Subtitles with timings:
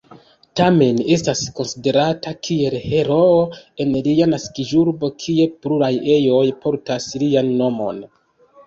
[0.59, 3.37] Tamen estas konsiderata kiel heroo
[3.85, 8.05] en lia naskiĝurbo kie pluraj ejoj portas lian nomon.